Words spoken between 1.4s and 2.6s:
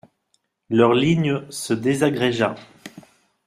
se désagrégea.